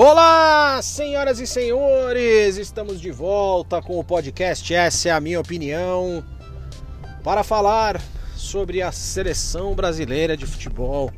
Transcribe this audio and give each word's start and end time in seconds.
Olá, 0.00 0.80
senhoras 0.80 1.40
e 1.40 1.46
senhores, 1.46 2.56
estamos 2.56 3.00
de 3.00 3.10
volta 3.10 3.82
com 3.82 3.98
o 3.98 4.04
podcast 4.04 4.72
Essa 4.72 5.08
é 5.08 5.10
a 5.10 5.20
minha 5.20 5.40
opinião 5.40 6.24
para 7.24 7.42
falar 7.42 8.00
sobre 8.36 8.80
a 8.80 8.92
seleção 8.92 9.74
brasileira 9.74 10.36
de 10.36 10.46
futebol. 10.46 11.10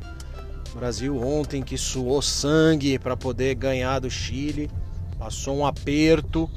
O 0.73 0.79
Brasil 0.79 1.15
ontem 1.21 1.61
que 1.61 1.77
suou 1.77 2.23
sangue 2.23 2.97
para 2.97 3.15
poder 3.15 3.53
ganhar 3.53 3.99
do 3.99 4.09
Chile, 4.09 4.67
passou 5.19 5.57
um 5.57 5.63
aperto, 5.63 6.49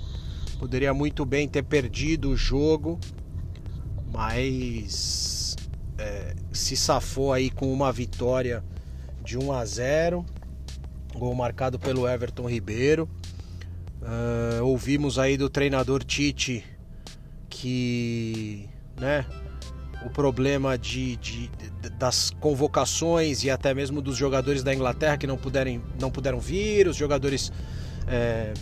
poderia 0.59 0.95
muito 0.95 1.27
bem 1.27 1.46
ter 1.46 1.63
perdido 1.63 2.31
o 2.31 2.36
jogo, 2.39 2.99
mas 4.11 5.57
é, 5.99 6.35
se 6.54 6.75
safou 6.75 7.35
aí 7.35 7.50
com 7.50 7.71
uma 7.71 7.93
vitória 7.93 8.64
de 9.22 9.36
1 9.36 9.53
a 9.53 9.64
0 9.67 10.25
gol 11.18 11.35
marcado 11.35 11.79
pelo 11.79 12.09
Everton 12.09 12.49
Ribeiro. 12.49 13.09
Uh, 14.03 14.64
ouvimos 14.64 15.18
aí 15.18 15.37
do 15.37 15.49
treinador 15.49 16.04
Tite 16.04 16.63
que 17.49 18.68
né, 19.00 19.25
o 20.04 20.11
problema 20.11 20.77
de, 20.77 21.17
de, 21.17 21.49
de, 21.49 21.90
das 21.99 22.31
convocações 22.31 23.45
e 23.45 23.50
até 23.50 23.73
mesmo 23.73 24.03
dos 24.03 24.17
jogadores 24.17 24.63
da 24.63 24.75
Inglaterra 24.75 25.17
que 25.17 25.27
não, 25.27 25.39
puderem, 25.39 25.81
não 25.99 26.11
puderam 26.11 26.39
vir, 26.39 26.87
os 26.87 26.96
jogadores 26.96 27.51
é, 28.07 28.53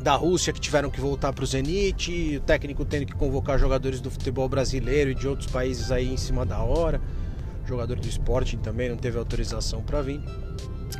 da 0.00 0.16
Rússia 0.16 0.52
que 0.52 0.60
tiveram 0.60 0.90
que 0.90 1.00
voltar 1.00 1.32
para 1.32 1.44
o 1.44 1.46
Zenit, 1.46 2.38
o 2.38 2.40
técnico 2.40 2.84
tendo 2.84 3.06
que 3.06 3.14
convocar 3.14 3.58
jogadores 3.58 4.00
do 4.00 4.10
futebol 4.10 4.48
brasileiro 4.48 5.10
e 5.10 5.14
de 5.14 5.28
outros 5.28 5.48
países 5.48 5.92
aí 5.92 6.12
em 6.12 6.16
cima 6.16 6.44
da 6.44 6.58
hora, 6.58 7.00
jogador 7.64 8.00
do 8.00 8.08
Sporting 8.08 8.58
também 8.58 8.88
não 8.88 8.96
teve 8.96 9.18
autorização 9.18 9.82
para 9.82 10.02
vir 10.02 10.20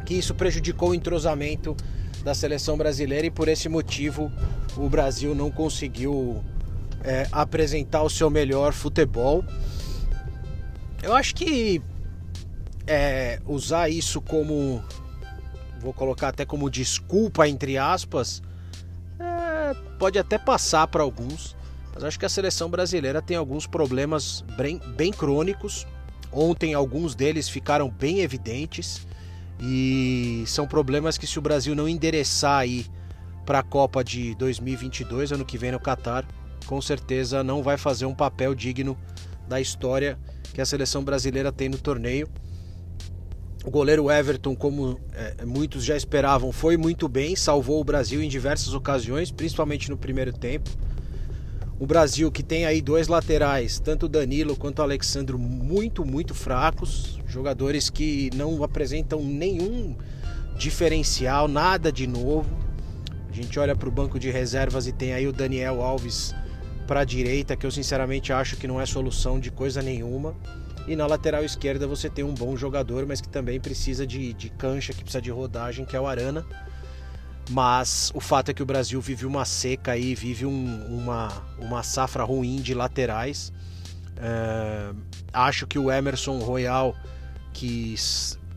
que 0.08 0.14
isso 0.14 0.34
prejudicou 0.34 0.90
o 0.90 0.94
entrosamento 0.94 1.76
da 2.24 2.32
seleção 2.32 2.78
brasileira 2.78 3.26
e 3.26 3.30
por 3.30 3.46
esse 3.46 3.68
motivo 3.68 4.32
o 4.74 4.88
Brasil 4.88 5.34
não 5.34 5.50
conseguiu 5.50 6.42
é, 7.04 7.28
apresentar 7.30 8.02
o 8.02 8.08
seu 8.08 8.30
melhor 8.30 8.72
futebol. 8.72 9.44
Eu 11.02 11.14
acho 11.14 11.34
que 11.34 11.82
é, 12.86 13.38
usar 13.44 13.90
isso 13.90 14.18
como, 14.22 14.82
vou 15.78 15.92
colocar 15.92 16.28
até 16.28 16.46
como 16.46 16.70
desculpa 16.70 17.46
entre 17.46 17.76
aspas, 17.76 18.42
é, 19.20 19.74
pode 19.98 20.18
até 20.18 20.38
passar 20.38 20.86
para 20.86 21.02
alguns, 21.02 21.54
mas 21.94 22.02
acho 22.02 22.18
que 22.18 22.24
a 22.24 22.30
seleção 22.30 22.70
brasileira 22.70 23.20
tem 23.20 23.36
alguns 23.36 23.66
problemas 23.66 24.42
bem, 24.56 24.80
bem 24.96 25.12
crônicos. 25.12 25.86
Ontem 26.32 26.72
alguns 26.72 27.14
deles 27.14 27.46
ficaram 27.46 27.90
bem 27.90 28.20
evidentes. 28.20 29.06
E 29.60 30.44
são 30.46 30.66
problemas 30.66 31.18
que 31.18 31.26
se 31.26 31.38
o 31.38 31.42
Brasil 31.42 31.74
não 31.74 31.88
endereçar 31.88 32.60
aí 32.60 32.86
para 33.44 33.60
a 33.60 33.62
Copa 33.62 34.04
de 34.04 34.34
2022, 34.36 35.32
ano 35.32 35.44
que 35.44 35.58
vem 35.58 35.72
no 35.72 35.80
Catar, 35.80 36.26
com 36.66 36.80
certeza 36.80 37.42
não 37.42 37.62
vai 37.62 37.76
fazer 37.76 38.06
um 38.06 38.14
papel 38.14 38.54
digno 38.54 38.96
da 39.48 39.60
história 39.60 40.18
que 40.52 40.60
a 40.60 40.66
seleção 40.66 41.02
brasileira 41.02 41.50
tem 41.50 41.68
no 41.68 41.78
torneio. 41.78 42.28
O 43.64 43.70
goleiro 43.70 44.10
Everton, 44.10 44.54
como 44.54 45.00
é, 45.12 45.44
muitos 45.44 45.84
já 45.84 45.96
esperavam, 45.96 46.52
foi 46.52 46.76
muito 46.76 47.08
bem, 47.08 47.34
salvou 47.34 47.80
o 47.80 47.84
Brasil 47.84 48.22
em 48.22 48.28
diversas 48.28 48.74
ocasiões, 48.74 49.30
principalmente 49.30 49.90
no 49.90 49.96
primeiro 49.96 50.32
tempo. 50.32 50.70
O 51.80 51.86
Brasil 51.86 52.32
que 52.32 52.42
tem 52.42 52.66
aí 52.66 52.82
dois 52.82 53.06
laterais, 53.06 53.78
tanto 53.78 54.08
Danilo 54.08 54.56
quanto 54.56 54.82
Alexandro, 54.82 55.38
muito, 55.38 56.04
muito 56.04 56.34
fracos, 56.34 57.20
jogadores 57.24 57.88
que 57.88 58.30
não 58.34 58.64
apresentam 58.64 59.22
nenhum 59.22 59.96
diferencial, 60.56 61.46
nada 61.46 61.92
de 61.92 62.04
novo. 62.04 62.50
A 63.30 63.32
gente 63.32 63.56
olha 63.60 63.76
para 63.76 63.88
o 63.88 63.92
banco 63.92 64.18
de 64.18 64.28
reservas 64.28 64.88
e 64.88 64.92
tem 64.92 65.12
aí 65.12 65.28
o 65.28 65.32
Daniel 65.32 65.80
Alves 65.80 66.34
para 66.84 67.00
a 67.00 67.04
direita, 67.04 67.54
que 67.54 67.64
eu 67.64 67.70
sinceramente 67.70 68.32
acho 68.32 68.56
que 68.56 68.66
não 68.66 68.80
é 68.80 68.84
solução 68.84 69.38
de 69.38 69.52
coisa 69.52 69.80
nenhuma. 69.80 70.34
E 70.88 70.96
na 70.96 71.06
lateral 71.06 71.44
esquerda 71.44 71.86
você 71.86 72.10
tem 72.10 72.24
um 72.24 72.34
bom 72.34 72.56
jogador, 72.56 73.06
mas 73.06 73.20
que 73.20 73.28
também 73.28 73.60
precisa 73.60 74.04
de, 74.04 74.32
de 74.32 74.50
cancha, 74.50 74.92
que 74.92 75.02
precisa 75.02 75.22
de 75.22 75.30
rodagem, 75.30 75.84
que 75.84 75.94
é 75.94 76.00
o 76.00 76.08
Arana. 76.08 76.44
Mas 77.48 78.12
o 78.14 78.20
fato 78.20 78.50
é 78.50 78.54
que 78.54 78.62
o 78.62 78.66
Brasil 78.66 79.00
vive 79.00 79.24
uma 79.24 79.44
seca 79.44 79.92
aí, 79.92 80.14
vive 80.14 80.44
um, 80.44 80.86
uma, 80.86 81.28
uma 81.58 81.82
safra 81.82 82.22
ruim 82.22 82.56
de 82.56 82.74
laterais. 82.74 83.52
É, 84.18 84.92
acho 85.32 85.66
que 85.66 85.78
o 85.78 85.90
Emerson 85.90 86.38
Royal, 86.38 86.94
que 87.54 87.94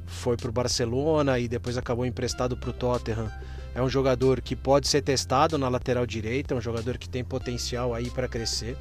foi 0.06 0.36
para 0.36 0.50
o 0.50 0.52
Barcelona 0.52 1.40
e 1.40 1.48
depois 1.48 1.78
acabou 1.78 2.06
emprestado 2.06 2.58
para 2.58 2.70
o 2.70 2.74
Tottenham, 2.74 3.32
é 3.74 3.82
um 3.82 3.90
jogador 3.90 4.42
que 4.42 4.56
pode 4.56 4.90
ser 4.90 5.02
testado 5.02 5.58
na 5.58 5.70
lateral 5.70 6.06
direita, 6.06 6.54
é 6.54 6.58
um 6.58 6.62
jogador 6.62 6.98
que 6.98 7.08
tem 7.08 7.24
potencial 7.24 7.94
aí 7.94 8.10
para 8.10 8.28
crescer. 8.28 8.76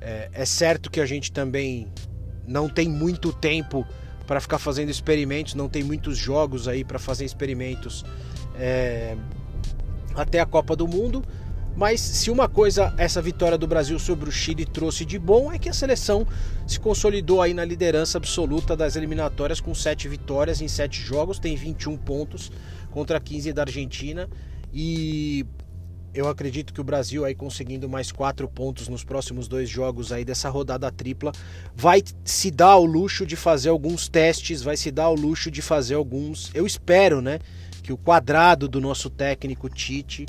É, 0.00 0.28
é 0.32 0.44
certo 0.44 0.90
que 0.90 1.00
a 1.00 1.06
gente 1.06 1.32
também 1.32 1.88
não 2.46 2.68
tem 2.68 2.88
muito 2.88 3.32
tempo 3.32 3.86
para 4.26 4.40
ficar 4.40 4.58
fazendo 4.58 4.90
experimentos, 4.90 5.54
não 5.54 5.68
tem 5.68 5.82
muitos 5.82 6.18
jogos 6.18 6.68
aí 6.68 6.84
para 6.84 6.98
fazer 6.98 7.24
experimentos 7.24 8.04
é, 8.58 9.16
até 10.14 10.40
a 10.40 10.46
Copa 10.46 10.74
do 10.76 10.86
Mundo. 10.86 11.22
Mas 11.76 12.00
se 12.00 12.30
uma 12.30 12.48
coisa 12.48 12.92
essa 12.98 13.22
vitória 13.22 13.56
do 13.56 13.66
Brasil 13.66 13.98
sobre 13.98 14.28
o 14.28 14.32
Chile 14.32 14.66
trouxe 14.66 15.04
de 15.04 15.18
bom 15.18 15.52
é 15.52 15.58
que 15.58 15.68
a 15.68 15.72
seleção 15.72 16.26
se 16.66 16.78
consolidou 16.78 17.40
aí 17.40 17.54
na 17.54 17.64
liderança 17.64 18.18
absoluta 18.18 18.76
das 18.76 18.96
eliminatórias 18.96 19.60
com 19.60 19.74
sete 19.74 20.08
vitórias 20.08 20.60
em 20.60 20.68
sete 20.68 21.00
jogos, 21.00 21.38
tem 21.38 21.56
21 21.56 21.96
pontos 21.96 22.50
contra 22.90 23.20
15 23.20 23.52
da 23.52 23.62
Argentina 23.62 24.28
e 24.72 25.46
eu 26.12 26.28
acredito 26.28 26.74
que 26.74 26.80
o 26.80 26.84
Brasil 26.84 27.24
aí 27.24 27.34
conseguindo 27.34 27.88
mais 27.88 28.10
quatro 28.10 28.48
pontos 28.48 28.88
nos 28.88 29.04
próximos 29.04 29.46
dois 29.46 29.68
jogos 29.68 30.10
aí 30.10 30.24
dessa 30.24 30.50
rodada 30.50 30.90
tripla 30.90 31.30
vai 31.74 32.02
se 32.24 32.50
dar 32.50 32.76
o 32.76 32.84
luxo 32.84 33.24
de 33.24 33.36
fazer 33.36 33.68
alguns 33.68 34.08
testes, 34.08 34.60
vai 34.60 34.76
se 34.76 34.90
dar 34.90 35.08
o 35.08 35.14
luxo 35.14 35.50
de 35.50 35.62
fazer 35.62 35.94
alguns, 35.94 36.50
eu 36.52 36.66
espero, 36.66 37.22
né? 37.22 37.38
Que 37.90 37.92
o 37.92 37.96
quadrado 37.96 38.68
do 38.68 38.80
nosso 38.80 39.10
técnico 39.10 39.68
Tite 39.68 40.24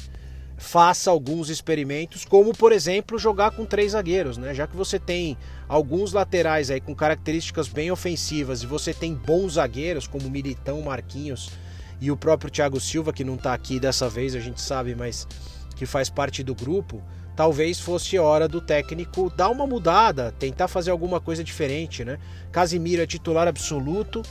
faça 0.57 1.11
alguns 1.11 1.47
experimentos, 1.47 2.25
como 2.25 2.55
por 2.55 2.72
exemplo 2.72 3.19
jogar 3.19 3.51
com 3.51 3.66
três 3.66 3.91
zagueiros, 3.91 4.35
né? 4.35 4.51
Já 4.51 4.66
que 4.66 4.75
você 4.75 4.97
tem 4.97 5.38
alguns 5.67 6.11
laterais 6.11 6.72
aí 6.72 6.81
com 6.81 6.95
características 6.95 7.67
bem 7.67 7.91
ofensivas 7.91 8.63
e 8.63 8.66
você 8.66 8.95
tem 8.95 9.13
bons 9.13 9.53
zagueiros 9.53 10.07
como 10.07 10.27
Militão, 10.27 10.81
Marquinhos 10.81 11.51
e 11.99 12.09
o 12.09 12.17
próprio 12.17 12.49
Thiago 12.49 12.79
Silva 12.79 13.13
que 13.13 13.23
não 13.23 13.35
está 13.35 13.53
aqui 13.53 13.79
dessa 13.79 14.09
vez, 14.09 14.33
a 14.33 14.39
gente 14.39 14.59
sabe, 14.59 14.95
mas 14.95 15.28
que 15.75 15.85
faz 15.85 16.09
parte 16.09 16.41
do 16.41 16.55
grupo, 16.55 16.99
talvez 17.35 17.79
fosse 17.79 18.17
hora 18.17 18.47
do 18.47 18.59
técnico 18.59 19.31
dar 19.35 19.49
uma 19.49 19.67
mudada, 19.67 20.31
tentar 20.31 20.67
fazer 20.67 20.89
alguma 20.89 21.22
coisa 21.22 21.43
diferente, 21.43 22.03
né? 22.03 22.17
Casimiro 22.51 23.03
é 23.03 23.05
titular 23.05 23.47
absoluto, 23.47 24.23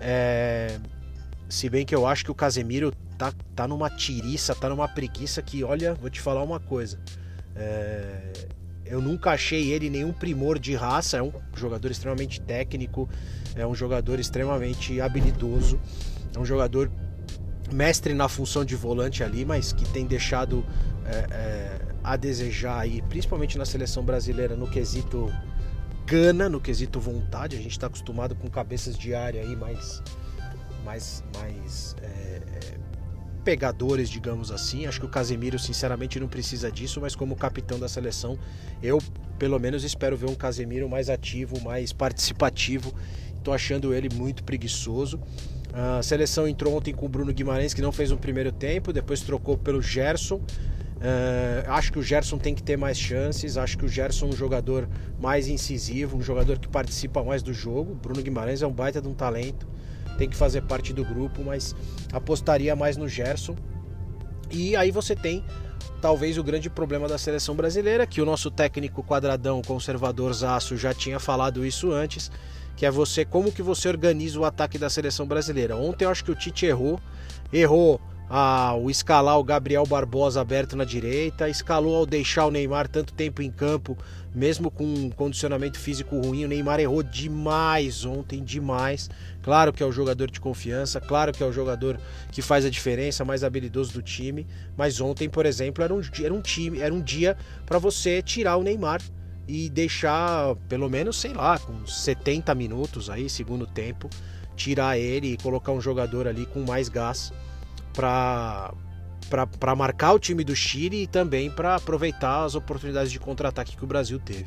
é 0.00 0.78
se 1.48 1.68
bem 1.68 1.84
que 1.84 1.94
eu 1.94 2.06
acho 2.06 2.24
que 2.24 2.30
o 2.30 2.34
Casemiro 2.34 2.92
tá, 3.16 3.32
tá 3.54 3.66
numa 3.66 3.88
tiriça, 3.88 4.54
tá 4.54 4.68
numa 4.68 4.86
preguiça 4.86 5.40
que, 5.40 5.64
olha, 5.64 5.94
vou 5.94 6.10
te 6.10 6.20
falar 6.20 6.42
uma 6.42 6.60
coisa. 6.60 6.98
É... 7.56 8.32
Eu 8.84 9.02
nunca 9.02 9.32
achei 9.32 9.70
ele 9.70 9.90
nenhum 9.90 10.12
primor 10.12 10.58
de 10.58 10.74
raça, 10.74 11.18
é 11.18 11.22
um 11.22 11.32
jogador 11.54 11.90
extremamente 11.90 12.40
técnico, 12.40 13.06
é 13.54 13.66
um 13.66 13.74
jogador 13.74 14.18
extremamente 14.18 14.98
habilidoso, 14.98 15.78
é 16.34 16.38
um 16.38 16.44
jogador 16.44 16.90
mestre 17.70 18.14
na 18.14 18.28
função 18.28 18.64
de 18.64 18.74
volante 18.74 19.22
ali, 19.22 19.44
mas 19.44 19.74
que 19.74 19.84
tem 19.90 20.06
deixado 20.06 20.64
é, 21.04 21.26
é, 21.30 21.80
a 22.02 22.16
desejar 22.16 22.80
aí, 22.80 23.02
principalmente 23.02 23.58
na 23.58 23.66
seleção 23.66 24.02
brasileira, 24.02 24.56
no 24.56 24.66
quesito 24.66 25.30
gana, 26.06 26.48
no 26.48 26.58
quesito 26.58 26.98
vontade. 26.98 27.56
A 27.56 27.58
gente 27.58 27.72
está 27.72 27.88
acostumado 27.88 28.34
com 28.34 28.48
cabeças 28.48 28.96
de 28.96 29.14
área 29.14 29.42
aí, 29.42 29.54
mas 29.54 30.02
mais, 30.84 31.22
mais 31.34 31.96
é, 32.02 32.06
é, 32.06 32.78
pegadores, 33.44 34.10
digamos 34.10 34.50
assim. 34.50 34.86
Acho 34.86 35.00
que 35.00 35.06
o 35.06 35.08
Casemiro, 35.08 35.58
sinceramente, 35.58 36.20
não 36.20 36.28
precisa 36.28 36.70
disso, 36.70 37.00
mas 37.00 37.14
como 37.14 37.34
capitão 37.36 37.78
da 37.78 37.88
seleção, 37.88 38.38
eu 38.82 38.98
pelo 39.38 39.58
menos 39.58 39.84
espero 39.84 40.16
ver 40.16 40.28
um 40.28 40.34
Casemiro 40.34 40.88
mais 40.88 41.08
ativo, 41.08 41.60
mais 41.60 41.92
participativo. 41.92 42.92
Estou 43.36 43.54
achando 43.54 43.94
ele 43.94 44.08
muito 44.14 44.42
preguiçoso. 44.44 45.20
A 45.72 46.02
seleção 46.02 46.48
entrou 46.48 46.76
ontem 46.76 46.92
com 46.92 47.06
o 47.06 47.08
Bruno 47.08 47.32
Guimarães, 47.32 47.72
que 47.72 47.80
não 47.80 47.92
fez 47.92 48.10
um 48.10 48.16
primeiro 48.16 48.50
tempo, 48.50 48.92
depois 48.92 49.20
trocou 49.20 49.56
pelo 49.56 49.80
Gerson. 49.80 50.36
Uh, 50.36 51.62
acho 51.68 51.92
que 51.92 51.98
o 52.00 52.02
Gerson 52.02 52.36
tem 52.36 52.54
que 52.54 52.62
ter 52.62 52.76
mais 52.76 52.98
chances. 52.98 53.56
Acho 53.56 53.78
que 53.78 53.84
o 53.84 53.88
Gerson 53.88 54.26
é 54.26 54.28
um 54.30 54.32
jogador 54.32 54.88
mais 55.20 55.46
incisivo, 55.46 56.16
um 56.16 56.22
jogador 56.22 56.58
que 56.58 56.68
participa 56.68 57.22
mais 57.22 57.42
do 57.42 57.54
jogo. 57.54 57.94
Bruno 57.94 58.20
Guimarães 58.20 58.62
é 58.62 58.66
um 58.66 58.72
baita 58.72 59.00
de 59.00 59.06
um 59.06 59.14
talento 59.14 59.66
tem 60.18 60.28
que 60.28 60.36
fazer 60.36 60.62
parte 60.62 60.92
do 60.92 61.04
grupo, 61.04 61.42
mas 61.42 61.74
apostaria 62.12 62.74
mais 62.76 62.96
no 62.96 63.08
Gerson. 63.08 63.56
E 64.50 64.74
aí 64.74 64.90
você 64.90 65.14
tem 65.14 65.44
talvez 66.02 66.36
o 66.36 66.42
grande 66.42 66.68
problema 66.68 67.08
da 67.08 67.16
seleção 67.16 67.54
brasileira, 67.54 68.06
que 68.06 68.20
o 68.20 68.26
nosso 68.26 68.50
técnico 68.50 69.02
quadradão 69.02 69.62
conservador 69.62 70.32
Zaço 70.34 70.76
já 70.76 70.92
tinha 70.92 71.18
falado 71.18 71.64
isso 71.64 71.92
antes, 71.92 72.30
que 72.76 72.84
é 72.84 72.90
você 72.90 73.24
como 73.24 73.52
que 73.52 73.62
você 73.62 73.88
organiza 73.88 74.38
o 74.38 74.44
ataque 74.44 74.76
da 74.76 74.90
seleção 74.90 75.26
brasileira. 75.26 75.76
Ontem 75.76 76.04
eu 76.04 76.10
acho 76.10 76.24
que 76.24 76.30
o 76.32 76.34
Tite 76.34 76.66
errou, 76.66 77.00
errou 77.52 78.00
a, 78.28 78.74
o 78.74 78.90
escalar 78.90 79.38
o 79.38 79.44
Gabriel 79.44 79.86
Barbosa 79.86 80.40
aberto 80.40 80.76
na 80.76 80.84
direita, 80.84 81.48
escalou 81.48 81.96
ao 81.96 82.06
deixar 82.06 82.46
o 82.46 82.50
Neymar 82.50 82.86
tanto 82.86 83.14
tempo 83.14 83.40
em 83.40 83.50
campo, 83.50 83.96
mesmo 84.34 84.70
com 84.70 84.84
um 84.84 85.10
condicionamento 85.10 85.78
físico 85.78 86.20
ruim. 86.20 86.44
O 86.44 86.48
Neymar 86.48 86.78
errou 86.78 87.02
demais 87.02 88.04
ontem, 88.04 88.44
demais. 88.44 89.08
Claro 89.42 89.72
que 89.72 89.82
é 89.82 89.86
o 89.86 89.92
jogador 89.92 90.30
de 90.30 90.40
confiança, 90.40 91.00
claro 91.00 91.32
que 91.32 91.42
é 91.42 91.46
o 91.46 91.52
jogador 91.52 91.98
que 92.30 92.42
faz 92.42 92.66
a 92.66 92.70
diferença, 92.70 93.24
mais 93.24 93.42
habilidoso 93.42 93.94
do 93.94 94.02
time. 94.02 94.46
Mas 94.76 95.00
ontem, 95.00 95.28
por 95.28 95.46
exemplo, 95.46 95.82
era 95.82 95.94
um, 95.94 96.02
era 96.22 96.34
um 96.34 96.42
time, 96.42 96.80
era 96.80 96.92
um 96.92 97.00
dia 97.00 97.36
para 97.64 97.78
você 97.78 98.20
tirar 98.20 98.56
o 98.56 98.62
Neymar 98.62 99.00
e 99.46 99.70
deixar 99.70 100.54
pelo 100.68 100.90
menos, 100.90 101.18
sei 101.18 101.32
lá, 101.32 101.58
com 101.58 101.86
70 101.86 102.54
minutos 102.54 103.08
aí, 103.08 103.30
segundo 103.30 103.66
tempo, 103.66 104.10
tirar 104.54 104.98
ele 104.98 105.32
e 105.32 105.36
colocar 105.38 105.72
um 105.72 105.80
jogador 105.80 106.28
ali 106.28 106.44
com 106.44 106.60
mais 106.60 106.90
gás 106.90 107.32
para 107.98 109.74
marcar 109.76 110.12
o 110.12 110.18
time 110.18 110.44
do 110.44 110.54
Chile 110.54 111.02
e 111.02 111.06
também 111.06 111.50
para 111.50 111.74
aproveitar 111.74 112.44
as 112.44 112.54
oportunidades 112.54 113.10
de 113.10 113.18
contra-ataque 113.18 113.76
que 113.76 113.84
o 113.84 113.86
Brasil 113.86 114.20
teve. 114.20 114.46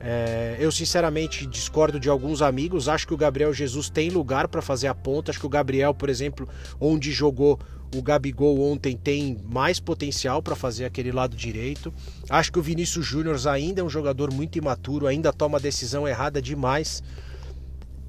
É, 0.00 0.56
eu 0.58 0.72
sinceramente 0.72 1.46
discordo 1.46 2.00
de 2.00 2.08
alguns 2.08 2.42
amigos. 2.42 2.88
Acho 2.88 3.06
que 3.06 3.14
o 3.14 3.16
Gabriel 3.16 3.52
Jesus 3.52 3.88
tem 3.88 4.10
lugar 4.10 4.48
para 4.48 4.60
fazer 4.60 4.86
a 4.86 4.94
ponta. 4.94 5.30
Acho 5.30 5.40
que 5.40 5.46
o 5.46 5.50
Gabriel, 5.50 5.94
por 5.94 6.08
exemplo, 6.08 6.48
onde 6.80 7.12
jogou 7.12 7.58
o 7.94 8.02
Gabigol 8.02 8.60
ontem, 8.60 8.96
tem 8.96 9.38
mais 9.44 9.78
potencial 9.78 10.42
para 10.42 10.56
fazer 10.56 10.84
aquele 10.84 11.12
lado 11.12 11.36
direito. 11.36 11.92
Acho 12.28 12.52
que 12.52 12.58
o 12.58 12.62
Vinícius 12.62 13.06
Júnior 13.06 13.38
ainda 13.48 13.80
é 13.80 13.84
um 13.84 13.88
jogador 13.88 14.32
muito 14.32 14.58
imaturo, 14.58 15.06
ainda 15.06 15.32
toma 15.32 15.60
decisão 15.60 16.06
errada 16.06 16.42
demais 16.42 17.02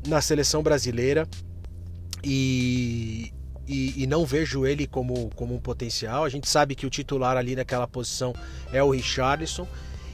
na 0.07 0.21
seleção 0.21 0.63
brasileira. 0.63 1.27
E, 2.23 3.31
e, 3.67 4.03
e, 4.03 4.07
não 4.07 4.25
vejo 4.25 4.65
ele 4.65 4.85
como, 4.85 5.29
como 5.35 5.55
um 5.55 5.59
potencial. 5.59 6.23
A 6.23 6.29
gente 6.29 6.47
sabe 6.47 6.75
que 6.75 6.85
o 6.85 6.89
titular 6.89 7.37
ali 7.37 7.55
naquela 7.55 7.87
posição 7.87 8.33
é 8.71 8.83
o 8.83 8.91
Richarlison. 8.91 9.67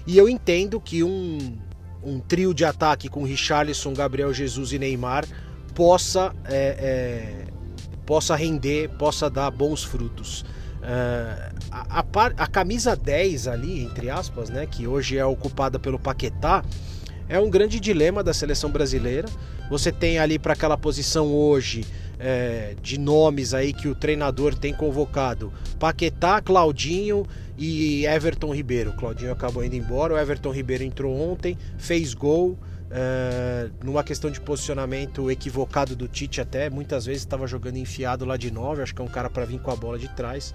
E 0.08 0.18
eu 0.18 0.30
entendo 0.30 0.80
que 0.80 1.04
um, 1.04 1.58
um 2.04 2.20
trio 2.20 2.54
de 2.54 2.66
ataque 2.66 3.10
com 3.10 3.24
Richarlison, 3.24 3.94
Gabriel 3.94 4.34
Jesus 4.34 4.72
e 4.72 4.80
Neymar 4.80 5.26
possa, 5.76 6.34
é, 6.46 6.76
é, 6.80 7.46
possa 8.06 8.36
render, 8.36 8.90
possa 8.98 9.30
dar 9.30 9.52
bons 9.52 9.84
frutos. 9.84 10.42
Uh, 10.82 11.56
a, 11.72 12.00
a, 12.00 12.26
a, 12.38 12.48
camisa 12.48 12.96
10 12.96 13.48
ali, 13.48 13.84
entre 13.84 14.10
aspas, 14.10 14.50
né, 14.50 14.66
que 14.66 14.88
hoje 14.88 15.16
é 15.16 15.24
ocupada 15.24 15.78
pelo 15.78 16.00
Paquetá, 16.00 16.64
é 17.30 17.40
um 17.40 17.50
grande 17.50 17.80
dilema 17.80 18.24
da 18.24 18.34
seleção 18.34 18.72
brasileira. 18.72 19.30
Você 19.70 19.92
tem 19.92 20.18
ali 20.18 20.40
para 20.40 20.54
aquela 20.54 20.78
posição 20.78 21.28
hoje 21.28 21.86
é, 22.24 22.76
de 22.80 23.00
nomes 23.00 23.52
aí 23.52 23.74
que 23.74 23.88
o 23.88 23.96
treinador 23.96 24.54
tem 24.54 24.72
convocado: 24.74 25.52
Paquetá, 25.80 26.40
Claudinho 26.40 27.26
e 27.58 28.06
Everton 28.06 28.54
Ribeiro. 28.54 28.94
Claudinho 28.94 29.32
acabou 29.32 29.66
indo 29.66 29.76
embora, 29.76 30.14
o 30.14 30.20
Everton 30.20 30.52
Ribeiro 30.52 30.84
entrou 30.84 31.20
ontem, 31.20 31.58
fez 31.78 32.14
gol. 32.14 32.58
É, 32.94 33.70
numa 33.86 34.04
questão 34.04 34.30
de 34.30 34.42
posicionamento 34.42 35.32
equivocado 35.32 35.96
do 35.96 36.10
Tite 36.10 36.42
até, 36.42 36.70
muitas 36.70 37.06
vezes 37.06 37.22
estava 37.22 37.48
jogando 37.48 37.78
enfiado 37.78 38.26
lá 38.26 38.36
de 38.36 38.52
9, 38.52 38.84
acho 38.84 38.94
que 38.94 39.02
é 39.02 39.06
um 39.06 39.08
cara 39.08 39.30
para 39.30 39.46
vir 39.46 39.62
com 39.62 39.72
a 39.72 39.76
bola 39.78 39.98
de 39.98 40.10
trás. 40.10 40.54